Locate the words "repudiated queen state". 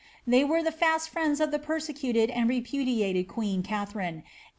2.49-3.69